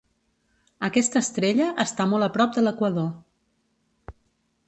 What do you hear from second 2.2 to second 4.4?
a prop de l'equador.